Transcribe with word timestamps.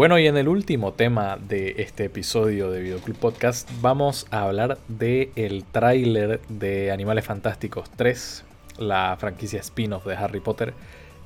Bueno, 0.00 0.18
y 0.18 0.26
en 0.26 0.38
el 0.38 0.48
último 0.48 0.94
tema 0.94 1.36
de 1.36 1.74
este 1.76 2.06
episodio 2.06 2.70
de 2.70 2.80
Videoclub 2.80 3.18
Podcast 3.18 3.68
vamos 3.82 4.26
a 4.30 4.44
hablar 4.44 4.78
del 4.88 5.30
el 5.36 5.62
tráiler 5.64 6.40
de 6.48 6.90
Animales 6.90 7.26
Fantásticos 7.26 7.90
3, 7.96 8.42
la 8.78 9.14
franquicia 9.20 9.60
spin-off 9.60 10.06
de 10.06 10.16
Harry 10.16 10.40
Potter, 10.40 10.72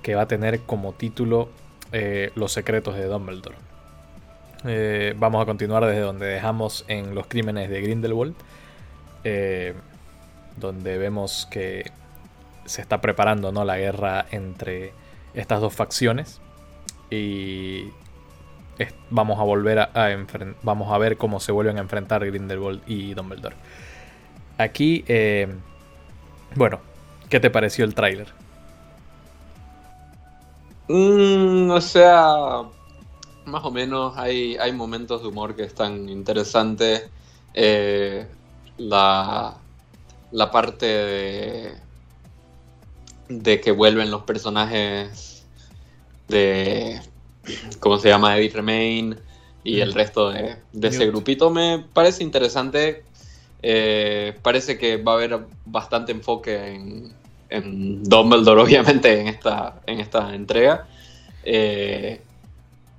que 0.02 0.16
va 0.16 0.22
a 0.22 0.26
tener 0.26 0.58
como 0.62 0.92
título 0.92 1.50
eh, 1.92 2.32
Los 2.34 2.50
secretos 2.50 2.96
de 2.96 3.04
Dumbledore. 3.04 3.54
Eh, 4.64 5.14
vamos 5.18 5.40
a 5.40 5.46
continuar 5.46 5.86
desde 5.86 6.00
donde 6.00 6.26
dejamos 6.26 6.84
en 6.88 7.14
los 7.14 7.28
crímenes 7.28 7.70
de 7.70 7.80
Grindelwald, 7.80 8.34
eh, 9.22 9.74
donde 10.56 10.98
vemos 10.98 11.46
que 11.48 11.92
se 12.64 12.82
está 12.82 13.00
preparando 13.00 13.52
¿no? 13.52 13.64
la 13.64 13.78
guerra 13.78 14.26
entre 14.32 14.94
estas 15.32 15.60
dos 15.60 15.72
facciones 15.74 16.40
y 17.08 17.92
vamos 19.10 19.38
a 19.38 19.42
volver 19.42 19.78
a, 19.78 19.90
vamos 20.62 20.92
a 20.92 20.98
ver 20.98 21.16
cómo 21.16 21.40
se 21.40 21.52
vuelven 21.52 21.78
a 21.78 21.80
enfrentar 21.80 22.24
Grindelwald 22.26 22.82
y 22.86 23.14
Dumbledore. 23.14 23.56
Aquí, 24.58 25.04
eh, 25.08 25.48
bueno, 26.54 26.80
¿qué 27.28 27.40
te 27.40 27.50
pareció 27.50 27.84
el 27.84 27.94
tráiler? 27.94 28.28
Mm, 30.88 31.70
o 31.70 31.80
sea, 31.80 32.62
más 33.46 33.64
o 33.64 33.70
menos 33.70 34.16
hay, 34.16 34.56
hay 34.56 34.72
momentos 34.72 35.22
de 35.22 35.28
humor 35.28 35.56
que 35.56 35.64
están 35.64 36.08
interesantes. 36.08 37.08
Eh, 37.54 38.26
la, 38.76 39.56
la 40.32 40.50
parte 40.50 40.86
de, 40.86 41.74
de 43.28 43.60
que 43.60 43.72
vuelven 43.72 44.10
los 44.10 44.22
personajes 44.22 45.46
de 46.28 47.00
¿cómo 47.80 47.98
se 47.98 48.08
llama? 48.08 48.36
Eddie 48.36 48.50
Remain 48.50 49.16
y 49.62 49.80
el 49.80 49.94
resto 49.94 50.30
de, 50.30 50.56
ese 50.82 51.06
grupito 51.06 51.50
me 51.50 51.84
parece 51.92 52.22
interesante. 52.22 53.04
Eh, 53.62 54.38
parece 54.42 54.76
que 54.76 54.98
va 54.98 55.12
a 55.12 55.14
haber 55.14 55.46
bastante 55.64 56.12
enfoque 56.12 56.74
en, 56.74 57.14
en 57.48 58.04
Dumbledore, 58.04 58.60
obviamente, 58.64 59.20
en 59.20 59.28
esta, 59.28 59.80
en 59.86 60.00
esta 60.00 60.34
entrega. 60.34 60.86
Eh, 61.44 62.20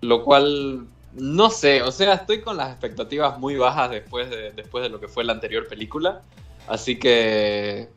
lo 0.02 0.24
cual, 0.24 0.88
no 1.14 1.50
sé, 1.50 1.84
o 1.84 1.92
sea, 1.92 2.16
estoy 2.16 2.42
con 2.42 2.58
las 2.58 2.72
expectativas 2.72 3.38
muy 3.38 3.56
bajas 3.56 3.92
después 3.92 4.30
de, 4.30 4.52
después 4.52 4.84
de 4.84 4.90
lo 4.90 5.00
que 5.00 5.08
fue 5.08 5.24
la 5.24 5.34
anterior 5.34 5.68
película. 5.68 6.22
Así 6.68 6.98
que 6.98 7.90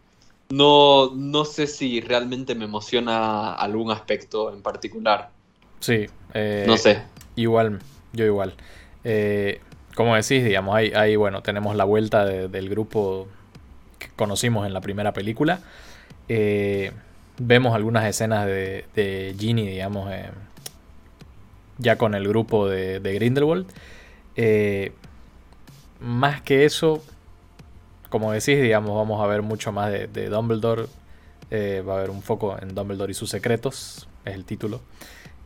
no, 0.50 1.12
no 1.14 1.44
sé 1.46 1.66
si 1.66 2.00
realmente 2.00 2.54
me 2.54 2.66
emociona 2.66 3.54
algún 3.54 3.90
aspecto 3.90 4.52
en 4.52 4.62
particular. 4.62 5.30
Sí. 5.80 6.06
Eh, 6.38 6.64
no 6.66 6.76
sé. 6.76 7.02
Igual, 7.36 7.80
yo 8.12 8.24
igual. 8.24 8.54
Eh, 9.04 9.60
como 9.94 10.14
decís, 10.14 10.44
digamos, 10.44 10.76
ahí, 10.76 11.16
bueno, 11.16 11.42
tenemos 11.42 11.74
la 11.74 11.84
vuelta 11.84 12.24
del 12.24 12.68
grupo 12.68 13.26
que 13.98 14.08
conocimos 14.14 14.66
en 14.66 14.72
la 14.72 14.80
primera 14.80 15.12
película. 15.12 15.60
Eh, 16.28 16.92
vemos 17.38 17.74
algunas 17.74 18.04
escenas 18.04 18.46
de, 18.46 18.84
de 18.94 19.34
Ginny, 19.38 19.66
digamos, 19.66 20.08
ya 21.78 21.96
con 21.96 22.14
el 22.14 22.28
grupo 22.28 22.68
de, 22.68 23.00
Grindelwald. 23.00 23.66
más 26.00 26.42
que 26.42 26.64
eso, 26.64 27.02
como 28.10 28.30
decís, 28.30 28.62
digamos, 28.62 28.94
vamos 28.94 29.20
a 29.20 29.26
ver 29.26 29.42
mucho 29.42 29.72
más 29.72 29.90
de, 29.90 30.06
de 30.06 30.28
Dumbledore. 30.28 30.86
va 31.52 31.94
a 31.94 31.98
haber 31.98 32.10
un 32.10 32.22
foco 32.22 32.56
en 32.60 32.72
Dumbledore 32.76 33.10
y 33.10 33.14
sus 33.14 33.30
secretos, 33.30 34.06
es 34.24 34.34
el 34.34 34.44
título. 34.44 34.80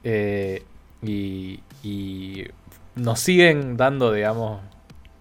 Eh, 0.04 0.64
y, 1.02 1.60
nos 2.94 3.20
siguen 3.20 3.76
dando, 3.76 4.12
digamos, 4.12 4.60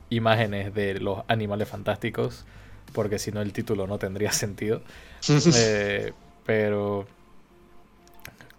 imágenes 0.09 0.73
de 0.73 0.99
los 0.99 1.23
animales 1.27 1.69
fantásticos, 1.69 2.45
porque 2.91 3.17
si 3.17 3.31
no 3.31 3.41
el 3.41 3.53
título 3.53 3.87
no 3.87 3.97
tendría 3.97 4.31
sentido. 4.31 4.81
Eh, 5.55 6.13
pero, 6.45 7.05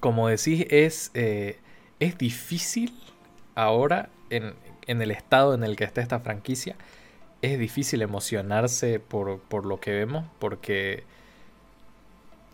como 0.00 0.28
decís, 0.28 0.66
es, 0.70 1.10
eh, 1.14 1.58
es 1.98 2.16
difícil 2.16 2.94
ahora, 3.54 4.08
en, 4.30 4.54
en, 4.86 5.02
el 5.02 5.10
estado 5.10 5.54
en 5.54 5.64
el 5.64 5.76
que 5.76 5.84
está 5.84 6.00
esta 6.00 6.20
franquicia, 6.20 6.76
es 7.42 7.58
difícil 7.58 8.00
emocionarse 8.02 9.00
por, 9.00 9.41
por 9.41 9.66
lo 9.66 9.80
que 9.80 9.91
vemos, 9.91 10.24
porque 10.38 11.04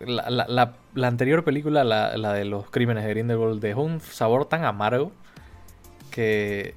la, 0.00 0.74
anterior 1.02 1.44
película, 1.44 1.84
la, 1.84 2.32
de 2.32 2.44
los 2.44 2.70
crímenes 2.70 3.04
de 3.04 3.10
Grindelwald, 3.10 3.60
dejó 3.60 3.82
un 3.82 4.00
sabor 4.00 4.46
tan 4.46 4.64
amargo 4.64 5.12
que... 6.10 6.74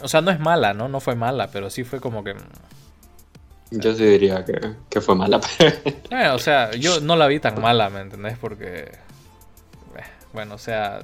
O 0.00 0.08
sea, 0.08 0.20
no 0.20 0.30
es 0.30 0.38
mala, 0.38 0.74
¿no? 0.74 0.88
No 0.88 1.00
fue 1.00 1.16
mala, 1.16 1.50
pero 1.50 1.70
sí 1.70 1.82
fue 1.82 2.00
como 2.00 2.22
que... 2.22 2.36
Yo 3.70 3.94
sí 3.94 4.04
diría 4.04 4.44
que, 4.44 5.00
fue 5.00 5.14
mala. 5.14 5.40
Eh, 6.10 6.28
o 6.28 6.38
sea, 6.38 6.70
yo 6.72 7.00
no 7.00 7.16
la 7.16 7.26
vi 7.26 7.40
tan 7.40 7.60
mala, 7.60 7.90
¿me 7.90 8.00
entendés? 8.00 8.38
Porque... 8.38 8.82
Eh, 9.96 10.02
bueno, 10.32 10.54
o 10.54 10.58
sea, 10.58 11.00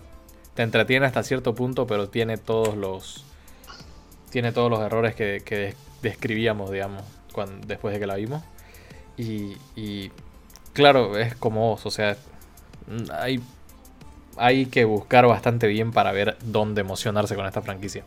te 0.54 0.62
entretiene 0.62 1.06
hasta 1.06 1.22
cierto 1.24 1.54
punto, 1.54 1.86
pero 1.86 2.08
tiene 2.08 2.38
todos 2.38 2.76
los... 2.76 3.24
Tiene 4.30 4.52
todos 4.52 4.70
los 4.70 4.80
errores 4.80 5.14
que, 5.14 5.74
describíamos, 6.02 6.70
digamos, 6.70 7.02
cuando, 7.32 7.66
después 7.66 7.94
de 7.94 8.00
que 8.00 8.06
la 8.06 8.16
vimos. 8.16 8.42
y 9.16 9.56
Claro, 10.74 11.16
es 11.16 11.36
como 11.36 11.70
vos, 11.70 11.86
o 11.86 11.90
sea, 11.90 12.16
hay, 13.12 13.40
hay 14.36 14.66
que 14.66 14.84
buscar 14.84 15.24
bastante 15.24 15.68
bien 15.68 15.92
para 15.92 16.10
ver 16.10 16.36
dónde 16.42 16.80
emocionarse 16.80 17.36
con 17.36 17.46
esta 17.46 17.62
franquicia. 17.62 18.04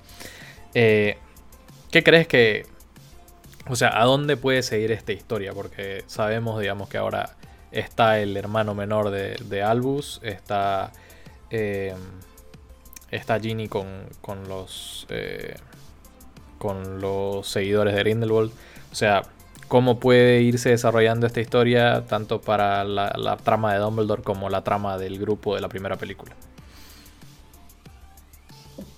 Eh, 0.73 1.17
¿Qué 1.91 2.03
crees 2.03 2.27
que... 2.27 2.65
O 3.69 3.75
sea, 3.75 4.01
¿a 4.01 4.03
dónde 4.03 4.35
puede 4.35 4.63
seguir 4.63 4.91
esta 4.91 5.13
historia? 5.13 5.53
Porque 5.53 6.03
sabemos, 6.07 6.59
digamos, 6.59 6.89
que 6.89 6.97
ahora 6.97 7.37
está 7.71 8.19
el 8.19 8.35
hermano 8.35 8.75
menor 8.75 9.11
de, 9.11 9.63
Albus, 9.63 10.19
está... 10.21 10.91
Eh, 11.49 11.95
está 13.11 13.39
Ginny 13.39 13.69
con, 13.69 13.87
con 14.19 14.47
los... 14.49 15.07
Eh, 15.09 15.55
con 16.57 16.99
los 16.99 17.47
seguidores 17.47 17.93
de 17.95 18.01
Grindelwald. 18.01 18.51
O 18.91 18.95
sea, 18.95 19.23
cómo 19.67 19.99
puede 19.99 20.41
irse 20.41 20.69
desarrollando 20.69 21.27
esta 21.27 21.41
historia 21.41 22.05
tanto 22.07 22.41
para 22.41 22.83
la, 22.83 23.37
trama 23.43 23.73
de 23.73 23.79
Dumbledore 23.79 24.23
como 24.23 24.49
la 24.49 24.63
trama 24.63 24.97
del 24.97 25.19
grupo 25.19 25.55
de 25.55 25.61
la 25.61 25.69
primera 25.69 25.97
película. 25.97 26.35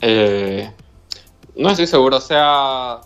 Eh, 0.02 0.72
no 1.56 1.70
estoy 1.70 1.88
seguro, 1.88 2.18
o 2.18 2.22
sea, 2.22 3.02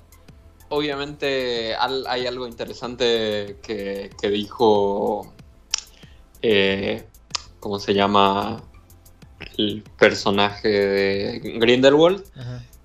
obviamente 0.70 1.76
hay 1.76 2.28
algo 2.28 2.48
interesante 2.48 3.58
que, 3.62 4.10
dijo, 4.30 5.34
eh, 6.42 7.06
¿cómo 7.60 7.80
se 7.80 7.94
llama? 7.94 8.62
El 9.58 9.84
personaje 9.98 10.68
de 10.70 11.40
Grindelwald 11.60 12.24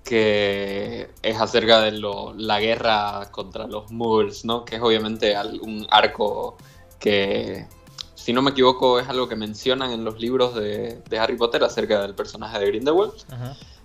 que 0.09 1.07
es 1.21 1.39
acerca 1.39 1.81
de 1.81 1.91
la 2.35 2.59
guerra 2.59 3.29
contra 3.29 3.67
los 3.67 3.91
Muggles, 3.91 4.43
¿no? 4.43 4.65
Que 4.65 4.77
es 4.77 4.81
obviamente 4.81 5.35
un 5.61 5.85
arco 5.91 6.57
que, 6.97 7.67
si 8.15 8.33
no 8.33 8.41
me 8.41 8.49
equivoco, 8.49 8.99
es 8.99 9.07
algo 9.07 9.29
que 9.29 9.35
mencionan 9.35 9.91
en 9.91 10.03
los 10.03 10.19
libros 10.19 10.55
de, 10.55 10.99
Harry 11.19 11.37
Potter 11.37 11.63
acerca 11.63 12.01
del 12.01 12.15
personaje 12.15 12.57
de 12.57 12.65
Grindelwald. 12.65 13.13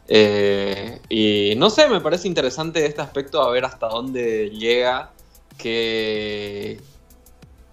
Eh, 0.09 0.99
y 1.11 1.57
no 1.59 1.69
sé, 1.69 1.91
me 1.91 2.01
parece 2.01 2.27
interesante 2.27 2.87
este 2.87 3.03
aspecto, 3.03 3.43
a 3.43 3.51
ver 3.51 3.67
hasta 3.67 3.89
dónde 3.89 4.49
llega, 4.49 5.13
que, 5.59 6.81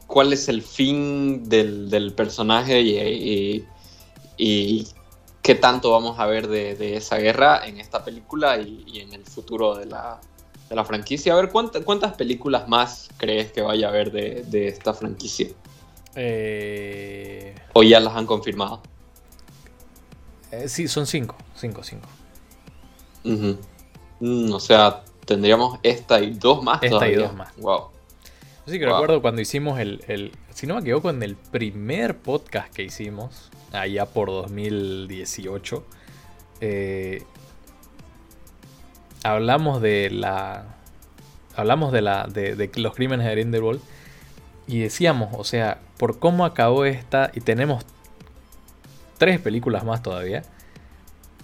cuál 0.08 0.34
es 0.34 0.50
el 0.50 0.62
fin 0.62 1.48
del, 1.48 2.14
personaje 2.18 2.82
y, 2.82 3.66
y 4.36 4.88
qué 5.42 5.56
tanto 5.56 5.92
vamos 5.92 6.20
a 6.20 6.26
ver 6.26 6.48
de, 6.48 6.96
esa 6.96 7.18
guerra 7.18 7.66
en 7.66 7.80
esta 7.80 8.04
película 8.04 8.58
y, 8.60 9.00
en 9.00 9.14
el 9.14 9.24
futuro 9.24 9.76
de 9.76 9.86
la, 9.86 10.20
franquicia. 10.86 11.34
A 11.34 11.36
ver, 11.36 11.50
¿cuántas 11.50 12.14
películas 12.14 12.68
más 12.68 13.10
crees 13.18 13.52
que 13.52 13.62
vaya 13.62 13.88
a 13.88 13.90
haber 13.90 14.12
de, 14.12 14.68
esta 14.68 14.94
franquicia? 14.94 15.48
Eh... 16.16 17.56
¿O 17.74 17.84
ya 17.84 18.00
las 18.00 18.16
han 18.16 18.26
confirmado? 18.26 18.82
Eh, 20.52 20.68
sí, 20.68 20.88
son 20.88 21.08
cinco. 21.08 21.36
Cinco, 21.56 21.84
cinco. 21.84 22.08
Mm, 23.24 24.54
o 24.54 24.60
sea, 24.60 25.04
tendríamos 25.26 25.80
esta 25.84 26.20
y 26.22 26.32
dos 26.32 26.64
más 26.64 26.82
esta 26.84 27.08
y 27.08 27.16
dos 27.16 27.34
más. 27.34 27.56
Wow. 27.58 27.90
Yo 28.66 28.74
sí 28.74 28.80
que 28.80 28.86
recuerdo 28.86 29.22
cuando 29.22 29.42
hicimos 29.42 29.80
el, 29.80 30.04
el, 30.08 30.32
Si 30.54 30.68
no 30.68 30.76
me 30.76 30.82
equivoco, 30.82 31.10
en 31.10 31.24
el 31.24 31.36
primer 31.36 32.18
podcast 32.18 32.72
que 32.74 32.84
hicimos 32.84 33.50
allá 33.72 34.06
por 34.06 34.28
2018, 34.30 35.84
eh, 36.62 37.24
hablamos 39.24 39.82
de 39.82 40.10
la. 40.12 40.76
Hablamos 41.56 41.92
de, 41.92 42.02
la, 42.02 42.28
de, 42.28 42.72
los 42.76 42.96
crímenes 42.96 43.26
de 43.26 43.32
Grindelwald 43.34 43.82
y 44.68 44.80
decíamos, 44.80 45.36
o 45.38 45.44
sea, 45.44 45.82
por 45.98 46.18
cómo 46.18 46.46
acabó 46.46 46.86
esta, 46.86 47.30
y 47.34 47.42
tenemos 47.42 47.86
tres 49.18 49.40
películas 49.42 49.84
más 49.84 50.02
todavía. 50.02 50.44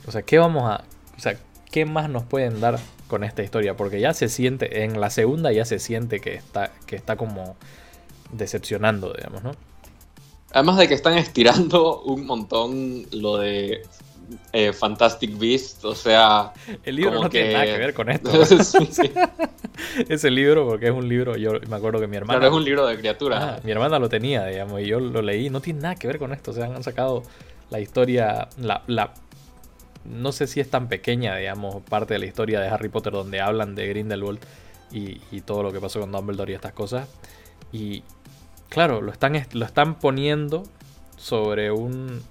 O 0.05 0.11
sea, 0.11 0.21
¿qué 0.21 0.37
vamos 0.37 0.63
a. 0.69 0.83
O 1.17 1.19
sea, 1.19 1.37
¿qué 1.71 1.85
más 1.85 2.09
nos 2.09 2.23
pueden 2.23 2.59
dar 2.59 2.79
con 3.07 3.23
esta 3.23 3.43
historia? 3.43 3.75
Porque 3.75 3.99
ya 3.99 4.13
se 4.13 4.29
siente, 4.29 4.83
en 4.83 4.99
la 4.99 5.09
segunda 5.09 5.51
ya 5.51 5.65
se 5.65 5.79
siente 5.79 6.19
que 6.19 6.33
está, 6.33 6.71
que 6.85 6.95
está 6.95 7.15
como 7.15 7.55
decepcionando, 8.31 9.13
digamos, 9.13 9.43
¿no? 9.43 9.51
Además 10.51 10.77
de 10.77 10.87
que 10.87 10.93
están 10.93 11.17
estirando 11.17 12.01
un 12.01 12.25
montón 12.25 13.05
lo 13.11 13.37
de 13.37 13.83
eh, 14.53 14.73
Fantastic 14.73 15.37
Beast, 15.37 15.83
o 15.85 15.93
sea... 15.93 16.53
El 16.83 16.95
libro 16.95 17.21
no 17.21 17.29
tiene 17.29 17.53
nada 17.53 17.65
que 17.65 17.77
ver 17.77 17.93
con 17.93 18.09
esto. 18.09 18.31
Ese 20.09 20.31
libro, 20.31 20.65
porque 20.67 20.87
es 20.87 20.93
un 20.93 21.07
libro, 21.07 21.35
yo 21.37 21.53
me 21.67 21.75
acuerdo 21.75 21.99
que 21.99 22.07
mi 22.07 22.17
hermana... 22.17 22.39
Claro, 22.39 22.53
es 22.53 22.57
un 22.57 22.65
libro 22.65 22.87
de 22.87 22.97
criaturas. 22.97 23.43
Ah, 23.43 23.59
mi 23.63 23.71
hermana 23.71 23.99
lo 23.99 24.09
tenía, 24.09 24.45
digamos, 24.45 24.81
y 24.81 24.85
yo 24.85 24.99
lo 24.99 25.21
leí, 25.21 25.49
no 25.49 25.61
tiene 25.61 25.81
nada 25.81 25.95
que 25.95 26.07
ver 26.07 26.17
con 26.17 26.33
esto, 26.33 26.51
o 26.51 26.53
sea, 26.53 26.65
han 26.65 26.83
sacado 26.83 27.23
la 27.69 27.79
historia, 27.79 28.47
la, 28.57 28.83
la 28.87 29.13
no 30.07 30.31
sé 30.31 30.47
si 30.47 30.59
es 30.59 30.69
tan 30.69 30.87
pequeña, 30.87 31.35
digamos, 31.35 31.81
parte 31.83 32.13
de 32.13 32.19
la 32.19 32.25
historia 32.25 32.59
de 32.59 32.69
Harry 32.69 32.89
Potter 32.89 33.13
donde 33.13 33.41
hablan 33.41 33.75
de 33.75 33.87
Grindelwald 33.87 34.39
y, 34.91 35.21
y 35.31 35.41
todo 35.41 35.63
lo 35.63 35.71
que 35.71 35.79
pasó 35.79 35.99
con 35.99 36.11
Dumbledore 36.11 36.51
y 36.51 36.55
estas 36.55 36.73
cosas. 36.73 37.07
Y 37.71 38.03
claro, 38.69 39.01
lo 39.01 39.11
están, 39.11 39.33
lo 39.53 39.65
están 39.65 39.95
poniendo 39.99 40.63
sobre 41.17 41.71
un 41.71 42.21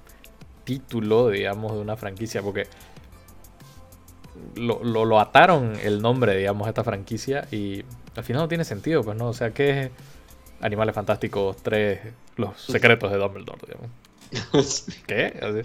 título, 0.64 1.28
digamos, 1.28 1.72
de 1.72 1.78
una 1.78 1.96
franquicia, 1.96 2.42
porque 2.42 2.66
lo, 4.54 4.82
lo, 4.84 5.20
ataron 5.20 5.76
el 5.82 6.02
nombre, 6.02 6.36
digamos, 6.36 6.66
a 6.66 6.70
esta 6.70 6.84
franquicia 6.84 7.46
y 7.50 7.84
al 8.16 8.24
final 8.24 8.42
no 8.42 8.48
tiene 8.48 8.64
sentido, 8.64 9.02
pues 9.02 9.16
no, 9.16 9.28
o 9.28 9.34
sea, 9.34 9.50
¿qué 9.50 9.82
es 9.82 9.90
Animales 10.60 10.94
Fantásticos 10.94 11.56
3, 11.62 12.00
los 12.36 12.60
secretos 12.60 13.10
de 13.12 13.18
Dumbledore, 13.18 13.60
digamos? 13.66 14.86
¿Qué? 15.06 15.62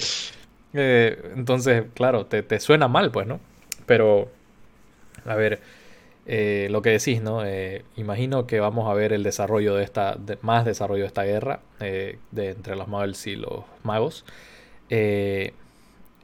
Eh, 0.73 1.31
entonces, 1.35 1.85
claro, 1.93 2.25
te, 2.25 2.43
te, 2.43 2.59
suena 2.59 2.87
mal, 2.87 3.11
pues, 3.11 3.27
¿no? 3.27 3.39
Pero, 3.85 4.29
a 5.25 5.35
ver, 5.35 5.59
eh, 6.25 6.67
lo 6.71 6.81
que 6.81 6.91
decís, 6.91 7.21
¿no? 7.21 7.45
Eh, 7.45 7.83
imagino 7.97 8.47
que 8.47 8.59
vamos 8.59 8.89
a 8.89 8.93
ver 8.93 9.13
el 9.13 9.23
desarrollo 9.23 9.75
de 9.75 9.83
esta, 9.83 10.17
más 10.41 10.65
desarrollo 10.65 11.03
de 11.03 11.07
esta 11.07 11.23
guerra 11.23 11.61
de, 11.79 12.19
entre 12.35 12.75
los 12.75 12.87
Muggles 12.87 13.27
y 13.27 13.35
los 13.35 13.63
magos. 13.83 14.25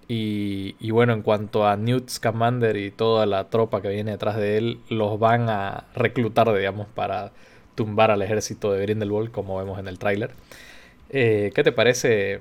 Y, 0.09 0.75
y, 0.79 0.91
bueno, 0.91 1.13
en 1.13 1.21
cuanto 1.21 1.67
a 1.67 1.75
Newt 1.75 2.09
Scamander 2.09 2.77
y 2.77 2.91
toda 2.91 3.25
la 3.25 3.49
tropa 3.49 3.81
que 3.81 3.89
viene 3.89 4.11
detrás 4.11 4.37
de 4.37 4.57
él, 4.57 4.79
los 4.89 5.19
van 5.19 5.49
a 5.49 5.85
reclutar, 5.95 6.53
digamos, 6.53 6.87
para 6.87 7.31
tumbar 7.75 8.11
al 8.11 8.21
ejército 8.21 8.71
de 8.71 8.81
Grindelwald, 8.83 9.31
como 9.31 9.57
vemos 9.57 9.79
en 9.79 9.87
el 9.87 9.99
tráiler. 9.99 10.31
¿Qué 11.09 11.51
te 11.53 11.71
parece 11.71 12.39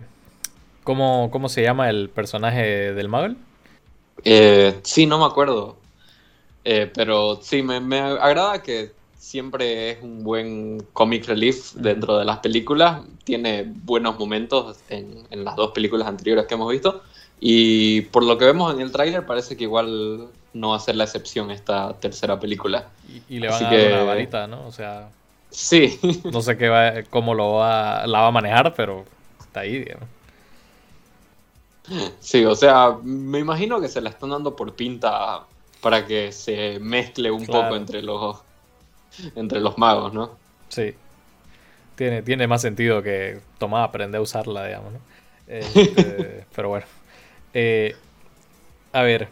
¿Cómo, 0.87 1.31
¿Cómo 1.33 1.49
se 1.49 1.63
llama 1.63 1.91
el 1.91 2.09
personaje 2.11 2.95
del 2.95 3.09
Muggle? 3.09 3.35
Eh, 4.23 4.79
sí, 4.85 5.05
no 5.05 5.19
me 5.19 5.25
acuerdo. 5.25 5.75
Eh, 6.65 6.89
pero 6.95 7.41
sí, 7.43 7.61
me, 7.61 7.99
agrada 7.99 8.63
que 8.63 8.93
siempre 9.19 9.91
es 9.91 9.99
un 10.01 10.23
buen 10.23 10.87
comic 10.93 11.27
relief 11.27 11.73
dentro 11.75 12.17
de 12.17 12.25
las 12.25 12.39
películas. 12.39 13.03
Tiene 13.25 13.65
buenos 13.67 14.17
momentos 14.17 14.79
en, 14.89 15.25
las 15.33 15.57
dos 15.57 15.73
películas 15.73 16.07
anteriores 16.07 16.47
que 16.47 16.55
hemos 16.55 16.71
visto. 16.71 17.03
Y 17.41 18.03
por 18.03 18.23
lo 18.23 18.39
que 18.39 18.45
vemos 18.45 18.73
en 18.73 18.81
el 18.81 18.93
tráiler, 18.93 19.27
parece 19.27 19.57
que 19.57 19.65
igual 19.65 20.29
no 20.55 20.71
va 20.71 20.77
a 20.77 20.81
ser 20.81 20.95
la 20.95 21.03
excepción 21.03 21.51
esta 21.51 21.95
tercera 21.95 22.39
película. 22.39 22.91
Y, 23.29 23.41
le 23.41 23.49
van 23.49 23.65
a 23.65 23.71
dar 23.73 23.93
una 23.93 24.05
varita, 24.05 24.47
¿no? 24.47 24.65
O 24.69 24.71
sea. 24.71 25.09
Sí. 25.51 25.99
No 26.33 26.43
sé 26.43 26.57
qué 26.57 26.69
va, 26.69 27.03
cómo 27.11 27.35
lo 27.35 27.55
va, 27.55 28.07
la 28.07 28.21
va 28.21 28.29
a 28.29 28.31
manejar, 28.31 28.73
pero 28.77 29.05
está 29.41 29.61
ahí, 29.61 29.81
digamos. 29.81 30.16
Sí, 32.21 32.45
o 32.45 32.55
sea, 32.55 32.97
me 33.03 33.39
imagino 33.39 33.81
que 33.81 33.89
se 33.89 34.01
la 34.01 34.11
están 34.11 34.31
dando 34.31 34.57
por 34.57 34.75
pinta 34.75 35.45
para 35.81 36.05
que 36.05 36.33
se 36.33 36.79
mezcle 36.81 37.31
un 37.31 37.47
poco 37.47 37.77
entre 37.77 38.03
los 38.03 38.39
entre 39.35 39.61
los 39.61 39.79
magos, 39.79 40.13
¿no? 40.13 40.37
Sí. 40.69 40.95
Tiene, 41.95 42.23
tiene 42.23 42.47
más 42.47 42.61
sentido 42.61 43.03
que 43.03 43.41
tomar, 43.59 43.85
aprender 43.85 44.19
a 44.19 44.23
usarla, 44.23 44.67
digamos, 44.67 44.93
¿no? 44.95 44.99
Este, 45.47 46.45
pero 46.55 46.69
bueno. 46.69 46.87
Eh, 47.55 47.95
a 48.93 49.03
ver. 49.03 49.29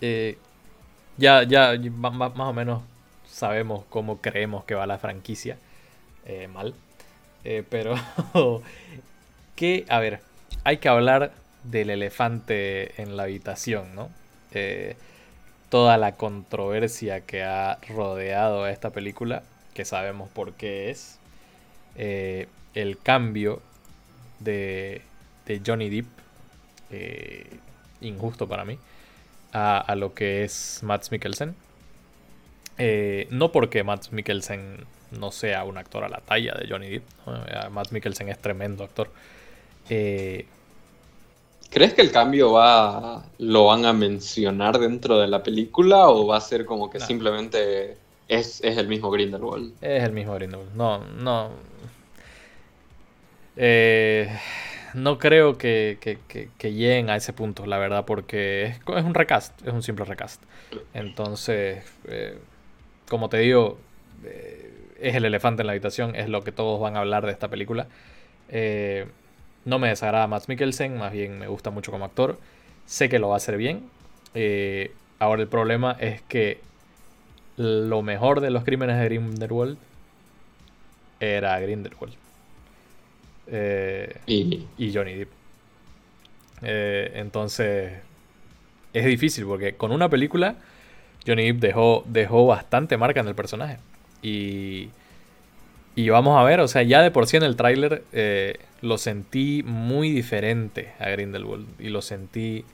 Eh, 0.00 0.38
ya, 1.16 1.42
ya 1.42 1.74
más, 1.90 2.30
o 2.34 2.52
menos 2.52 2.82
sabemos 3.28 3.84
cómo 3.90 4.20
creemos 4.20 4.64
que 4.64 4.74
va 4.74 4.86
la 4.86 4.98
franquicia. 4.98 5.58
Eh, 6.24 6.48
mal. 6.48 6.74
pero. 7.68 7.96
¿Qué? 9.56 9.84
A 9.88 9.98
ver 9.98 10.33
hay 10.64 10.78
que 10.78 10.88
hablar 10.88 11.32
del 11.62 11.90
elefante 11.90 13.00
en 13.00 13.16
la 13.16 13.24
habitación, 13.24 13.94
¿no? 13.94 14.10
Eh, 14.52 14.96
toda 15.68 15.98
la 15.98 16.16
controversia 16.16 17.20
que 17.22 17.42
ha 17.42 17.78
rodeado 17.88 18.64
a 18.64 18.70
esta 18.70 18.90
película, 18.90 19.42
que 19.74 19.84
sabemos 19.84 20.30
por 20.30 20.54
qué 20.54 20.90
es. 20.90 21.18
Eh, 21.96 22.48
el 22.74 22.98
cambio 22.98 23.60
de, 24.40 25.02
Johnny 25.64 25.90
Depp, 25.90 26.06
eh, 26.90 27.46
injusto 28.00 28.48
para 28.48 28.64
mí, 28.64 28.78
a, 29.52 29.94
lo 29.96 30.14
que 30.14 30.44
es 30.44 30.80
Matt 30.82 31.10
Mikkelsen. 31.10 31.54
no 33.30 33.52
porque 33.52 33.84
Matt 33.84 34.10
Mikkelsen 34.10 34.84
no 35.12 35.30
sea 35.30 35.64
un 35.64 35.78
actor 35.78 36.04
a 36.04 36.08
la 36.08 36.18
talla 36.18 36.54
de 36.54 36.68
Johnny 36.68 36.88
Depp, 36.88 37.04
Matt 37.70 37.92
Mikkelsen 37.92 38.28
es 38.28 38.38
tremendo 38.38 38.84
actor. 38.84 39.10
Eh, 39.88 40.46
¿Crees 41.70 41.94
que 41.94 42.02
el 42.02 42.12
cambio 42.12 42.52
va 42.52 43.24
lo 43.38 43.66
van 43.66 43.84
a 43.84 43.92
mencionar 43.92 44.78
dentro 44.78 45.18
de 45.18 45.26
la 45.26 45.42
película 45.42 46.08
o 46.08 46.26
va 46.26 46.36
a 46.36 46.40
ser 46.40 46.64
como 46.64 46.88
que 46.88 47.00
simplemente 47.00 47.96
es, 48.28 48.62
el 48.62 48.86
mismo 48.86 49.10
Grindelwald? 49.10 49.74
Es 49.80 50.04
el 50.04 50.12
mismo 50.12 50.34
Grindelwald. 50.34 50.74
No, 50.74 50.98
no. 50.98 51.50
Eh, 53.56 54.28
no 54.94 55.18
creo 55.18 55.58
que, 55.58 55.98
lleguen 56.62 57.10
a 57.10 57.16
ese 57.16 57.32
punto, 57.32 57.66
la 57.66 57.78
verdad, 57.78 58.04
porque 58.04 58.64
es, 58.64 58.76
es, 58.76 59.04
un 59.04 59.14
recast, 59.14 59.60
es 59.66 59.72
un 59.72 59.82
simple 59.82 60.04
recast. 60.04 60.40
Entonces, 60.92 61.84
eh, 62.06 62.38
como 63.08 63.28
te 63.28 63.38
digo, 63.38 63.78
es 65.00 65.14
el 65.14 65.24
elefante 65.24 65.62
en 65.62 65.66
la 65.66 65.72
habitación, 65.72 66.14
es 66.14 66.28
lo 66.28 66.42
que 66.42 66.52
todos 66.52 66.80
van 66.80 66.96
a 66.96 67.00
hablar 67.00 67.26
de 67.26 67.32
esta 67.32 67.48
película. 67.48 67.88
Eh, 68.48 69.06
no 69.64 69.78
me 69.78 69.88
desagrada 69.88 70.26
Matt 70.26 70.48
Mikkelsen, 70.48 70.98
más 70.98 71.12
bien 71.12 71.38
me 71.38 71.48
gusta 71.48 71.70
mucho 71.70 71.90
como 71.90 72.04
actor. 72.04 72.38
Sé 72.86 73.08
que 73.08 73.18
lo 73.18 73.28
va 73.28 73.34
a 73.34 73.36
hacer 73.38 73.56
bien. 73.56 73.82
Eh, 74.34 74.92
ahora 75.18 75.42
el 75.42 75.48
problema 75.48 75.96
es 76.00 76.22
que 76.22 76.60
lo 77.56 78.02
mejor 78.02 78.40
de 78.40 78.50
los 78.50 78.64
crímenes 78.64 78.98
de 78.98 79.04
Grindelwald 79.04 79.78
era 81.20 81.58
Grindelwald. 81.60 82.14
Eh, 83.46 84.16
¿Y? 84.26 84.92
Johnny 84.92 85.14
Depp. 85.14 85.30
Eh, 86.62 87.12
entonces 87.14 87.92
es 88.92 89.04
difícil 89.04 89.44
porque 89.44 89.74
con 89.74 89.92
una 89.92 90.08
película 90.08 90.56
Johnny 91.26 91.52
Depp 91.52 91.60
dejó, 91.60 92.04
dejó 92.06 92.46
bastante 92.46 92.96
marca 92.96 93.20
en 93.20 93.28
el 93.28 93.34
personaje. 93.34 93.78
Y 94.22 94.90
y 95.96 96.08
vamos 96.08 96.38
a 96.38 96.44
ver, 96.44 96.60
o 96.60 96.68
sea, 96.68 96.82
ya 96.82 97.02
de 97.02 97.10
por 97.10 97.26
sí 97.26 97.36
en 97.36 97.44
el 97.44 97.56
tráiler 97.56 98.04
eh, 98.12 98.58
lo 98.80 98.98
sentí 98.98 99.62
muy 99.64 100.10
diferente 100.10 100.92
a 100.98 101.08
Grindelwald. 101.08 101.66
Y 101.78 101.88
lo 101.88 102.02
sentí 102.02 102.64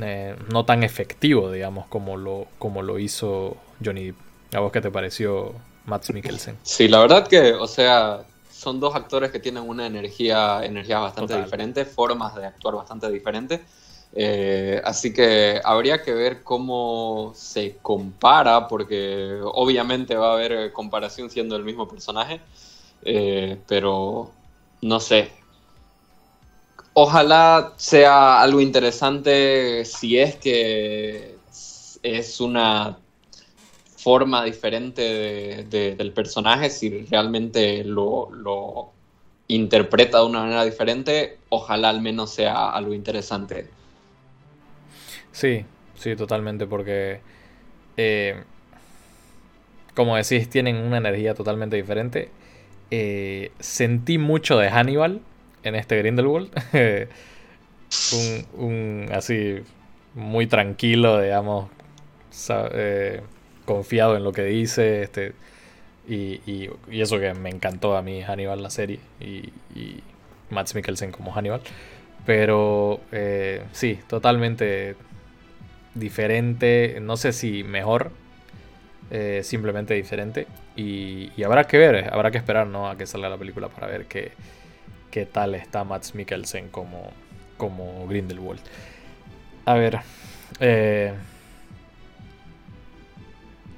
eh, 0.00 0.36
no 0.50 0.64
tan 0.64 0.82
efectivo, 0.82 1.50
digamos, 1.50 1.86
como 1.86 2.16
lo, 2.16 2.46
como 2.58 2.82
lo 2.82 2.98
hizo 2.98 3.56
Johnny 3.84 4.06
Depp. 4.06 4.16
¿A 4.54 4.60
vos 4.60 4.72
qué 4.72 4.80
te 4.80 4.90
pareció 4.90 5.54
Matt 5.86 6.08
Mikkelsen? 6.10 6.58
Sí, 6.62 6.88
la 6.88 7.00
verdad 7.00 7.26
que, 7.26 7.52
o 7.52 7.66
sea, 7.66 8.24
son 8.50 8.80
dos 8.80 8.94
actores 8.94 9.30
que 9.30 9.38
tienen 9.38 9.68
una 9.68 9.86
energía, 9.86 10.64
energía 10.64 10.98
bastante 10.98 11.40
diferente, 11.40 11.84
formas 11.84 12.34
de 12.34 12.46
actuar 12.46 12.76
bastante 12.76 13.10
diferentes. 13.10 13.60
Eh, 14.14 14.80
así 14.84 15.12
que 15.12 15.60
habría 15.64 16.02
que 16.02 16.12
ver 16.12 16.42
cómo 16.42 17.32
se 17.34 17.76
compara, 17.80 18.68
porque 18.68 19.40
obviamente 19.42 20.14
va 20.16 20.30
a 20.30 20.34
haber 20.34 20.72
comparación 20.72 21.30
siendo 21.30 21.56
el 21.56 21.64
mismo 21.64 21.88
personaje, 21.88 22.40
eh, 23.04 23.58
pero 23.66 24.30
no 24.82 25.00
sé. 25.00 25.30
Ojalá 26.94 27.72
sea 27.76 28.42
algo 28.42 28.60
interesante 28.60 29.84
si 29.86 30.18
es 30.18 30.36
que 30.36 31.36
es 32.02 32.40
una 32.40 32.98
forma 33.96 34.44
diferente 34.44 35.64
del 35.64 36.12
personaje, 36.12 36.68
si 36.68 37.04
realmente 37.06 37.84
lo, 37.84 38.30
lo 38.32 38.90
interpreta 39.48 40.18
de 40.18 40.26
una 40.26 40.40
manera 40.40 40.64
diferente, 40.64 41.38
ojalá 41.48 41.88
al 41.88 42.02
menos 42.02 42.30
sea 42.30 42.70
algo 42.70 42.92
interesante. 42.92 43.68
Sí, 45.32 45.64
sí, 45.96 46.14
totalmente, 46.16 46.66
porque 46.66 47.20
eh, 47.96 48.42
como 49.94 50.16
decís, 50.16 50.48
tienen 50.48 50.76
una 50.76 50.98
energía 50.98 51.34
totalmente 51.34 51.76
diferente. 51.76 52.30
Eh, 52.90 53.50
sentí 53.58 54.18
mucho 54.18 54.58
de 54.58 54.70
Hannibal 54.70 55.20
en 55.62 55.74
este 55.74 55.98
Grindelwald. 55.98 56.50
un, 58.56 59.08
así 59.12 59.60
muy 60.14 60.46
tranquilo, 60.46 61.20
digamos, 61.20 61.70
eh, 62.72 63.20
confiado 63.64 64.16
en 64.16 64.24
lo 64.24 64.32
que 64.32 64.44
dice, 64.44 65.02
este, 65.02 65.32
y, 66.08 66.40
y, 66.46 66.70
eso 66.90 67.18
que 67.18 67.34
me 67.34 67.50
encantó 67.50 67.96
a 67.96 68.02
mí 68.02 68.22
Hannibal 68.22 68.62
la 68.62 68.70
serie 68.70 68.98
y, 69.20 69.52
y 69.74 70.02
Mads 70.50 70.74
Mikkelsen 70.74 71.12
como 71.12 71.32
Hannibal, 71.32 71.60
pero 72.26 73.00
eh, 73.12 73.64
sí, 73.72 73.98
totalmente 74.08 74.96
diferente, 75.94 76.98
no 77.00 77.16
sé 77.16 77.32
si 77.32 77.64
mejor, 77.64 78.12
eh, 79.10 79.40
simplemente 79.44 79.94
diferente, 79.94 80.46
y, 80.76 81.42
habrá 81.42 81.64
que 81.64 81.78
ver, 81.78 82.12
habrá 82.12 82.30
que 82.30 82.38
esperar 82.38 82.66
¿no? 82.66 82.88
a 82.88 82.96
que 82.96 83.06
salga 83.06 83.28
la 83.28 83.36
película 83.36 83.68
para 83.68 83.86
ver 83.86 84.06
qué, 84.06 84.32
qué 85.10 85.26
tal 85.26 85.54
está 85.54 85.84
Mads 85.84 86.14
Mikkelsen 86.14 86.68
como, 86.68 87.10
como 87.56 88.06
Grindelwald. 88.06 88.60
A 89.64 89.74
ver, 89.74 90.00
eh, 90.60 91.12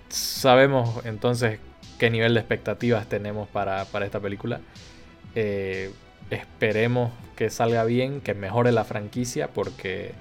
sabemos 0.09 1.05
entonces 1.05 1.59
qué 1.99 2.11
nivel 2.11 2.35
de 2.35 2.41
expectativas 2.41 3.09
tenemos 3.09 3.49
para, 3.49 3.83
esta 3.83 4.21
película. 4.21 4.61
Eh, 5.35 5.91
esperemos 6.31 7.13
que 7.37 7.51
salga 7.51 7.85
bien, 7.85 8.21
que 8.21 8.35
mejore 8.35 8.73
la 8.73 8.85
franquicia, 8.85 9.49
porque 9.49 10.13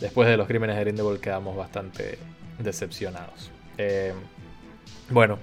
después 0.00 0.28
de 0.28 0.36
los 0.36 0.46
crímenes 0.46 0.76
de 0.76 0.82
Grindelwald 0.84 1.20
quedamos 1.20 1.56
bastante 1.56 2.18
decepcionados. 2.58 3.50
Eh, 3.78 4.12
bueno, 5.10 5.38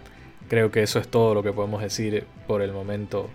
creo 0.47 0.71
que 0.71 0.83
eso 0.83 0.99
es 0.99 1.07
todo 1.07 1.33
lo 1.33 1.43
que 1.43 1.51
podemos 1.51 1.81
decir 1.81 2.25
por 2.47 2.61
el 2.61 2.71
momento 2.71 3.29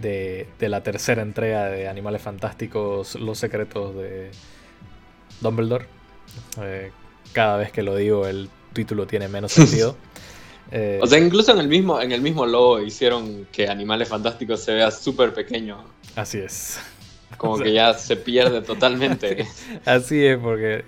de, 0.00 0.48
la 0.60 0.82
tercera 0.82 1.22
entrega 1.22 1.66
de 1.66 1.88
Animales 1.88 2.22
Fantásticos, 2.22 3.14
Los 3.16 3.38
Secretos 3.38 3.94
de 3.96 4.30
Dumbledore. 5.40 5.86
Eh, 6.62 6.92
cada 7.32 7.56
vez 7.56 7.72
que 7.72 7.82
lo 7.82 7.96
digo 7.96 8.26
el 8.26 8.48
título 8.72 9.06
tiene 9.06 9.28
menos 9.28 9.52
sentido. 9.52 9.96
o 11.00 11.06
sea, 11.06 11.18
incluso 11.18 11.52
en 11.52 11.58
el 11.58 11.68
mismo, 11.68 12.00
en 12.00 12.12
el 12.12 12.20
mismo 12.20 12.46
logo 12.46 12.80
hicieron 12.80 13.46
que 13.52 13.68
Animales 13.68 14.08
Fantásticos 14.08 14.60
se 14.60 14.74
vea 14.74 14.90
súper 14.90 15.34
pequeño. 15.34 15.84
Así 16.16 16.38
es. 16.38 16.80
Como 17.36 17.58
que 17.62 17.72
ya 17.72 17.94
se 17.94 18.16
pierde 18.16 18.62
totalmente. 18.62 19.46
Así 19.84 20.24
es, 20.24 20.38
porque 20.38 20.84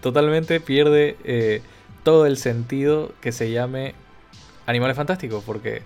totalmente 0.00 0.60
pierde 0.60 1.16
eh, 1.24 1.62
todo 2.02 2.26
el 2.26 2.36
sentido 2.36 3.12
que 3.20 3.32
se 3.32 3.50
llame 3.50 3.94
Animales 4.66 4.96
Fantásticos, 4.96 5.42
porque 5.44 5.82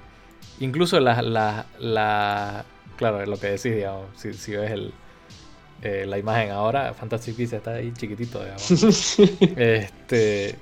incluso 0.60 1.00
la, 1.00 1.22
la, 1.22 1.66
la 1.78 2.64
claro, 2.96 3.24
lo 3.24 3.38
que 3.38 3.46
decís, 3.48 3.74
digamos, 3.74 4.06
si, 4.16 4.34
si 4.34 4.52
ves 4.52 4.70
el, 4.70 4.92
eh, 5.82 6.04
la 6.06 6.18
imagen 6.18 6.50
ahora, 6.50 6.92
Fantastic 6.92 7.36
Beasts 7.36 7.54
está 7.56 7.74
ahí 7.74 7.92
chiquitito, 7.92 8.40
digamos. 8.42 8.70
este, 9.56 10.58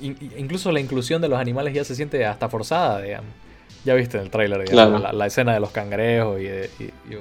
incluso 0.00 0.72
la 0.72 0.80
inclusión 0.80 1.22
de 1.22 1.28
los 1.28 1.38
animales 1.38 1.72
ya 1.74 1.84
se 1.84 1.94
siente 1.94 2.26
hasta 2.26 2.48
forzada, 2.48 3.00
digamos. 3.00 3.30
Ya 3.84 3.94
viste 3.94 4.16
en 4.16 4.24
el 4.24 4.30
tráiler, 4.30 4.72
la, 4.72 5.26
escena 5.26 5.54
de 5.54 5.60
los 5.60 5.70
cangrejos 5.70 6.40
y, 6.40 6.46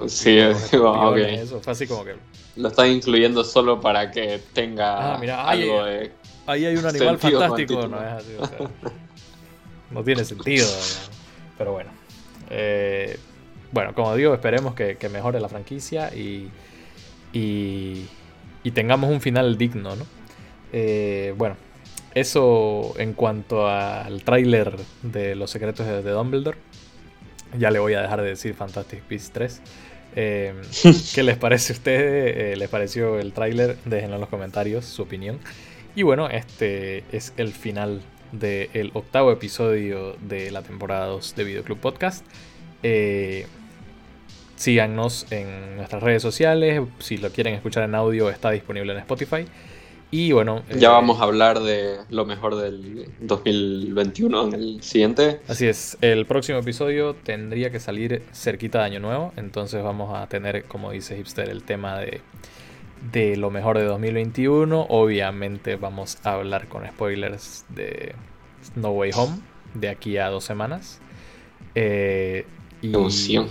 sí, 0.07 0.37
eso 0.37 1.59
fue 1.61 1.73
así 1.73 1.87
como 1.87 2.05
que 2.05 2.15
lo 2.55 2.67
están 2.67 2.91
incluyendo 2.91 3.43
solo 3.43 3.81
para 3.81 4.11
que 4.11 4.39
tenga 4.53 5.15
ah, 5.15 5.49
algo 5.49 5.85
de 5.85 6.11
ahí 6.47 6.65
hay 6.65 6.75
un 6.75 6.85
animal 6.85 7.17
fantástico, 7.17 7.87
no 7.87 7.97
es 7.97 8.11
así, 8.11 8.35
o 8.39 8.45
sea, 8.45 8.57
no 9.91 10.03
tiene 10.03 10.23
sentido, 10.23 10.67
pero 11.57 11.73
bueno. 11.73 11.91
Eh, 12.49 13.17
bueno, 13.71 13.93
como 13.95 14.15
digo, 14.15 14.33
esperemos 14.33 14.75
que, 14.75 14.97
mejore 15.11 15.39
la 15.39 15.47
franquicia 15.47 16.13
y, 16.13 16.49
y, 17.33 18.07
tengamos 18.73 19.09
un 19.09 19.21
final 19.21 19.57
digno, 19.57 19.95
¿no? 19.95 20.05
Eh, 20.73 21.33
bueno, 21.37 21.55
eso 22.13 22.93
en 22.97 23.13
cuanto 23.13 23.67
al 23.67 24.23
tráiler 24.23 24.75
de 25.01 25.35
Los 25.35 25.51
Secretos 25.51 25.85
de, 25.85 26.01
Dumbledore. 26.01 26.57
Ya 27.57 27.71
le 27.71 27.79
voy 27.79 27.93
a 27.93 28.01
dejar 28.01 28.21
de 28.21 28.29
decir 28.29 28.53
Fantastic 28.53 29.07
Beasts 29.07 29.31
3. 29.31 29.61
Eh, 30.15 30.53
¿Qué 31.15 31.23
les 31.23 31.37
parece 31.37 31.73
a 31.73 31.75
ustedes? 31.75 32.35
Eh, 32.37 32.55
¿Les 32.57 32.69
pareció 32.69 33.19
el 33.19 33.33
tráiler? 33.33 33.77
Déjenlo 33.85 34.15
en 34.15 34.21
los 34.21 34.29
comentarios 34.29 34.85
su 34.85 35.01
opinión. 35.01 35.39
Y 35.95 36.03
bueno, 36.03 36.29
este 36.29 37.03
es 37.11 37.33
el 37.37 37.51
final 37.51 38.01
del 38.31 38.91
octavo 38.93 39.31
episodio 39.31 40.15
de 40.21 40.51
la 40.51 40.61
temporada 40.61 41.07
2 41.07 41.35
de 41.35 41.43
Videoclub 41.43 41.79
Podcast. 41.79 42.25
Eh, 42.83 43.45
síganos 44.55 45.27
en 45.31 45.75
nuestras 45.77 46.01
redes 46.01 46.21
sociales. 46.21 46.81
Si 46.99 47.17
lo 47.17 47.31
quieren 47.31 47.55
escuchar 47.55 47.83
en 47.83 47.95
audio, 47.95 48.29
está 48.29 48.51
disponible 48.51 48.93
en 48.93 48.99
Spotify. 48.99 49.45
Y 50.11 50.33
bueno. 50.33 50.61
Ya 50.69 50.89
eh, 50.89 50.91
vamos 50.91 51.21
a 51.21 51.23
hablar 51.23 51.61
de 51.61 51.99
lo 52.09 52.25
mejor 52.25 52.57
del 52.57 53.07
2021 53.21 54.47
en 54.47 54.53
el 54.53 54.83
siguiente. 54.83 55.39
Así 55.47 55.65
es. 55.67 55.97
El 56.01 56.25
próximo 56.25 56.59
episodio 56.59 57.15
tendría 57.15 57.71
que 57.71 57.79
salir 57.79 58.21
cerquita 58.33 58.79
de 58.79 58.85
Año 58.85 58.99
Nuevo. 58.99 59.31
Entonces 59.37 59.81
vamos 59.81 60.13
a 60.13 60.27
tener, 60.27 60.65
como 60.65 60.91
dice 60.91 61.15
Hipster, 61.15 61.49
el 61.49 61.63
tema 61.63 61.97
de, 61.97 62.19
de 63.13 63.37
lo 63.37 63.51
mejor 63.51 63.77
de 63.77 63.85
2021. 63.85 64.87
Obviamente 64.89 65.77
vamos 65.77 66.17
a 66.23 66.33
hablar 66.33 66.67
con 66.67 66.85
spoilers 66.85 67.65
de 67.69 68.13
No 68.75 68.89
Way 68.91 69.11
Home 69.15 69.39
de 69.73 69.87
aquí 69.87 70.17
a 70.17 70.27
dos 70.27 70.43
semanas. 70.43 70.99
Eh, 71.73 72.45
y... 72.81 72.87
Emoción. 72.87 73.47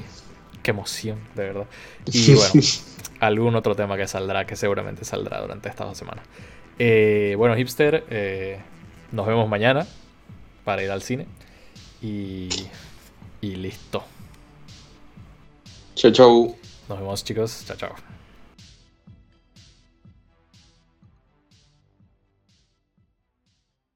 Qué 0.62 0.71
emoción, 0.73 1.19
de 1.35 1.45
verdad. 1.45 1.67
Y 2.07 2.35
bueno, 2.35 2.52
algún 3.21 3.55
otro 3.55 3.75
tema 3.75 3.97
que 3.97 4.07
saldrá, 4.07 4.47
que 4.47 4.57
seguramente 4.57 5.05
saldrá 5.05 5.40
durante 5.40 5.69
estas 5.69 5.87
dos 5.88 5.99
semanas. 5.99 6.25
Eh, 6.79 7.35
bueno, 7.37 7.57
hipster, 7.57 8.05
eh, 8.11 8.59
nos 9.12 9.26
vemos 9.26 9.49
mañana 9.49 9.87
para 10.64 10.83
ir 10.83 10.90
al 10.90 11.02
cine. 11.02 11.26
Y, 12.02 12.49
y 13.40 13.57
listo. 13.57 14.05
Chau, 15.95 16.11
chau. 16.11 16.57
Nos 16.88 16.99
vemos, 16.99 17.25
chicos. 17.25 17.64
Chao, 17.67 17.76
chao. 17.76 18.20